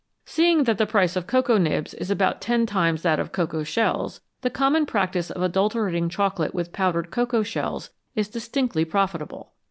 [0.25, 4.19] Seeing that the price of cocoa nibs is about ten times that of cocoa shells,
[4.41, 9.51] the common practice of adulterating chocolate with powdered cocoa shells is distinctly profitable.